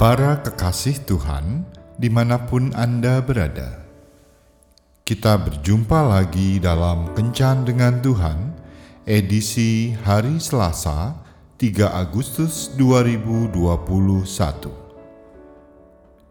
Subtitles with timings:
[0.00, 1.68] Para kekasih Tuhan,
[2.00, 3.84] di mana pun Anda berada,
[5.04, 8.56] kita berjumpa lagi dalam Kencan dengan Tuhan,
[9.04, 11.20] edisi hari Selasa,
[11.60, 14.72] 3 Agustus 2021.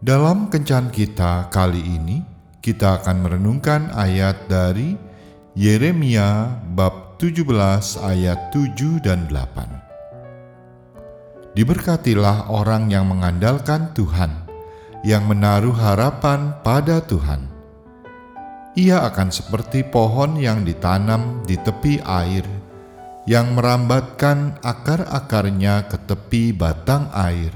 [0.02, 2.26] Dalam Kencan kita kali ini,
[2.58, 4.98] kita akan merenungkan ayat dari
[5.54, 7.46] Yeremia bab 17
[8.02, 9.89] ayat 7 dan 8.
[11.50, 14.30] Diberkatilah orang yang mengandalkan Tuhan,
[15.02, 17.50] yang menaruh harapan pada Tuhan.
[18.78, 22.46] Ia akan seperti pohon yang ditanam di tepi air,
[23.26, 27.50] yang merambatkan akar-akarnya ke tepi batang air,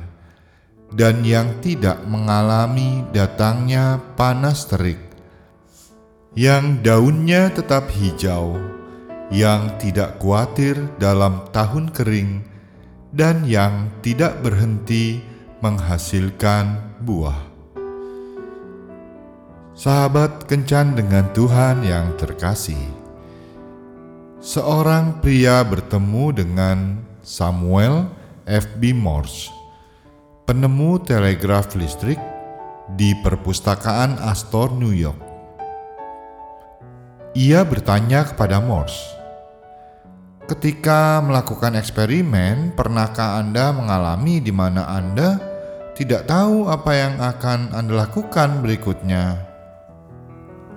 [0.90, 4.98] dan yang tidak mengalami datangnya panas terik,
[6.34, 8.58] yang daunnya tetap hijau,
[9.30, 12.53] yang tidak khawatir dalam tahun kering
[13.14, 15.22] dan yang tidak berhenti
[15.62, 17.38] menghasilkan buah.
[19.74, 22.78] Sahabat kencan dengan Tuhan yang terkasih,
[24.42, 26.78] seorang pria bertemu dengan
[27.22, 28.10] Samuel
[28.50, 28.90] F.B.
[28.94, 29.50] Morse,
[30.46, 32.18] penemu telegraf listrik
[32.98, 35.22] di perpustakaan Astor, New York.
[37.34, 39.02] Ia bertanya kepada Morse,
[40.44, 45.40] Ketika melakukan eksperimen, pernahkah Anda mengalami di mana Anda
[45.96, 49.40] tidak tahu apa yang akan Anda lakukan berikutnya?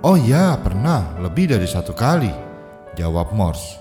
[0.00, 2.32] Oh ya, pernah, lebih dari satu kali,
[2.96, 3.76] jawab Morse.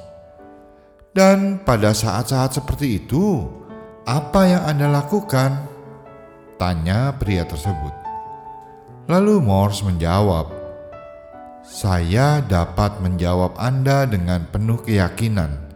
[1.16, 3.48] Dan pada saat-saat seperti itu,
[4.04, 5.72] apa yang Anda lakukan?
[6.60, 7.96] Tanya pria tersebut.
[9.08, 10.52] Lalu Morse menjawab,
[11.64, 15.67] "Saya dapat menjawab Anda dengan penuh keyakinan."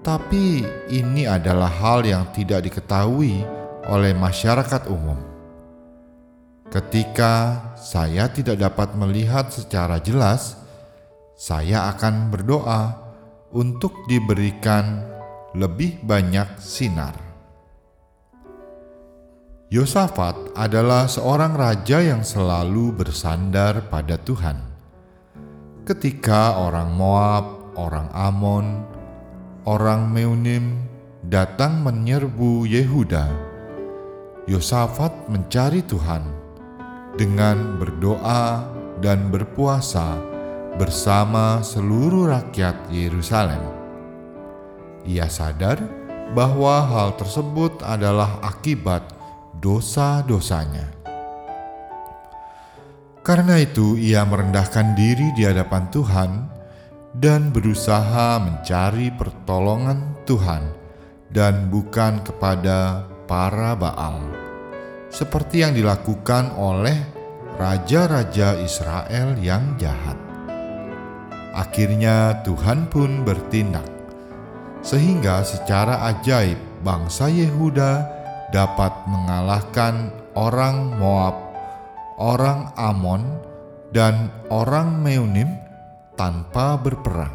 [0.00, 3.44] Tapi ini adalah hal yang tidak diketahui
[3.84, 5.20] oleh masyarakat umum.
[6.72, 10.56] Ketika saya tidak dapat melihat secara jelas,
[11.36, 12.96] saya akan berdoa
[13.52, 15.04] untuk diberikan
[15.52, 17.12] lebih banyak sinar.
[19.68, 24.64] Yosafat adalah seorang raja yang selalu bersandar pada Tuhan.
[25.84, 27.44] Ketika orang Moab,
[27.78, 28.89] orang Amon,
[29.70, 30.82] orang Meunim
[31.22, 33.30] datang menyerbu Yehuda,
[34.50, 36.26] Yosafat mencari Tuhan
[37.14, 38.66] dengan berdoa
[38.98, 40.18] dan berpuasa
[40.74, 43.62] bersama seluruh rakyat Yerusalem.
[45.06, 45.78] Ia sadar
[46.34, 49.06] bahwa hal tersebut adalah akibat
[49.62, 50.90] dosa-dosanya.
[53.22, 56.30] Karena itu, ia merendahkan diri di hadapan Tuhan
[57.16, 60.62] dan berusaha mencari pertolongan Tuhan
[61.30, 64.18] dan bukan kepada para Baal,
[65.10, 66.94] seperti yang dilakukan oleh
[67.58, 70.18] raja-raja Israel yang jahat.
[71.50, 73.86] Akhirnya Tuhan pun bertindak,
[74.86, 78.06] sehingga secara ajaib bangsa Yehuda
[78.54, 81.34] dapat mengalahkan orang Moab,
[82.22, 83.22] orang Amon,
[83.90, 85.69] dan orang Meunim
[86.20, 87.32] tanpa berperang.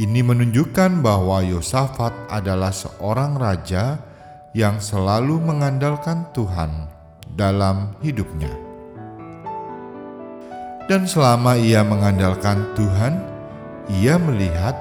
[0.00, 4.00] Ini menunjukkan bahwa Yosafat adalah seorang raja
[4.56, 6.88] yang selalu mengandalkan Tuhan
[7.36, 8.48] dalam hidupnya.
[10.88, 13.20] Dan selama ia mengandalkan Tuhan,
[13.92, 14.72] ia melihat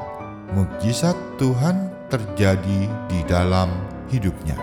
[0.55, 3.67] mukjizat Tuhan terjadi di dalam
[4.07, 4.55] hidupnya.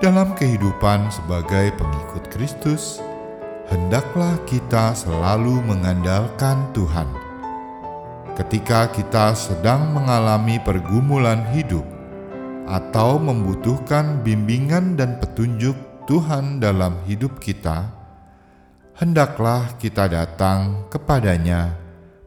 [0.00, 3.04] Dalam kehidupan sebagai pengikut Kristus,
[3.68, 7.08] hendaklah kita selalu mengandalkan Tuhan.
[8.32, 11.84] Ketika kita sedang mengalami pergumulan hidup
[12.64, 15.76] atau membutuhkan bimbingan dan petunjuk
[16.08, 17.92] Tuhan dalam hidup kita,
[18.96, 21.76] hendaklah kita datang kepadanya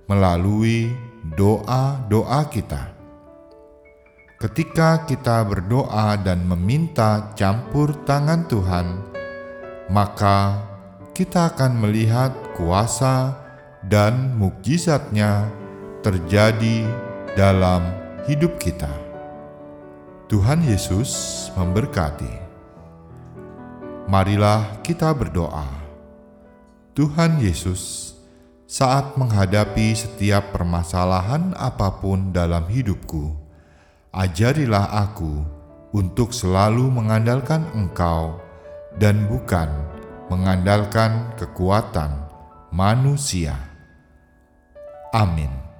[0.05, 0.93] melalui
[1.25, 2.93] doa-doa kita.
[4.37, 8.87] Ketika kita berdoa dan meminta campur tangan Tuhan,
[9.93, 10.70] maka
[11.11, 13.35] kita akan melihat kuasa
[13.83, 15.51] dan mukjizatnya
[15.99, 16.87] terjadi
[17.35, 17.83] dalam
[18.23, 18.89] hidup kita.
[20.31, 21.11] Tuhan Yesus
[21.59, 22.31] memberkati.
[24.07, 25.67] Marilah kita berdoa.
[26.95, 28.15] Tuhan Yesus,
[28.63, 33.35] saat menghadapi setiap permasalahan apa pun dalam hidupku,
[34.15, 35.43] ajarilah aku
[35.91, 38.39] untuk selalu mengandalkan Engkau
[38.95, 39.67] dan bukan
[40.31, 42.15] mengandalkan kekuatan
[42.71, 43.51] manusia.
[45.11, 45.70] Amin.